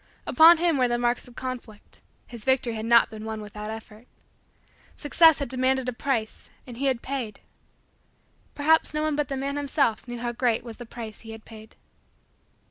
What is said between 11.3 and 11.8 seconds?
had paid.